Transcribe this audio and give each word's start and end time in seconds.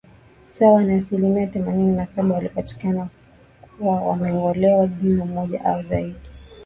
sawa 0.49 0.83
na 0.83 0.95
asilimia 0.95 1.47
themanini 1.47 1.95
na 1.95 2.05
saba 2.05 2.35
walipatikana 2.35 3.09
kuwa 3.77 3.95
wamengolewa 4.01 4.87
jino 4.87 5.25
moja 5.25 5.65
au 5.65 5.83
zaidi 5.83 6.15